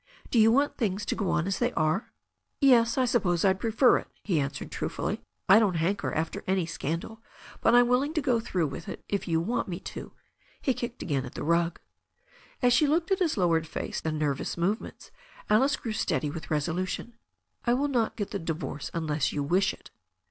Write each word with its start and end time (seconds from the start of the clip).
"Do 0.31 0.39
you 0.39 0.51
want 0.51 0.77
things 0.77 1.05
to 1.05 1.15
go 1.15 1.29
on 1.29 1.45
as 1.45 1.59
they 1.59 1.71
are?*' 1.73 2.11
"Yes, 2.59 2.97
I 2.97 3.05
suppose 3.05 3.45
I'd 3.45 3.59
prefer 3.59 3.99
it," 3.99 4.07
he 4.23 4.39
answered 4.39 4.71
truthfully. 4.71 5.21
"I 5.47 5.59
don't 5.59 5.75
hanker 5.75 6.11
after 6.11 6.43
any 6.47 6.65
scandal. 6.65 7.21
But 7.61 7.75
I'm 7.75 7.87
willing 7.87 8.15
to 8.15 8.19
go 8.21 8.39
through 8.39 8.65
with 8.65 8.89
it 8.89 9.03
if 9.07 9.27
you 9.27 9.37
both 9.39 9.47
want 9.47 9.67
me 9.67 9.79
to." 9.79 10.11
He 10.59 10.73
kicked 10.73 11.03
again 11.03 11.23
at 11.23 11.35
the 11.35 11.43
rug. 11.43 11.79
As 12.63 12.73
she 12.73 12.87
looked 12.87 13.11
at 13.11 13.19
his 13.19 13.37
lowered 13.37 13.67
face 13.67 14.01
and 14.03 14.17
nervous 14.17 14.57
movements, 14.57 15.11
Alice 15.51 15.75
grew 15.75 15.93
steady 15.93 16.31
with 16.31 16.49
resolution. 16.49 17.13
"I 17.67 17.75
will 17.75 17.87
not 17.87 18.15
get 18.15 18.31
the 18.31 18.39
divorce 18.39 18.89
unless 18.95 19.31
you 19.31 19.43
wish 19.43 19.71
it." 19.71 19.91